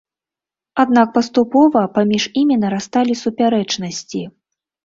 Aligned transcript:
Аднак 0.83 1.07
паступова 1.17 1.83
паміж 1.97 2.23
імі 2.43 2.57
нарасталі 2.65 3.13
супярэчнасці. 3.23 4.21